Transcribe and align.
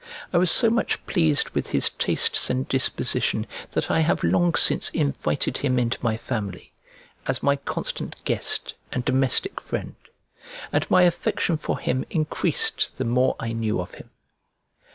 I 0.33 0.39
was 0.39 0.49
so 0.49 0.71
much 0.71 1.05
pleased 1.05 1.51
with 1.51 1.67
his 1.67 1.91
tastes 1.91 2.49
and 2.49 2.67
disposition 2.67 3.45
that 3.73 3.91
I 3.91 3.99
have 3.99 4.23
long 4.23 4.55
since 4.55 4.89
invited 4.89 5.59
him 5.59 5.77
into 5.77 5.99
my 6.01 6.17
family, 6.17 6.73
as 7.27 7.43
my 7.43 7.55
constant 7.55 8.15
guest 8.25 8.73
and 8.91 9.05
domestic 9.05 9.61
friend; 9.61 9.93
and 10.71 10.89
my 10.89 11.03
affection 11.03 11.55
for 11.55 11.77
him 11.77 12.03
increased 12.09 12.97
the 12.97 13.05
more 13.05 13.35
I 13.39 13.53
knew 13.53 13.79
of 13.79 13.91
him. 13.93 14.09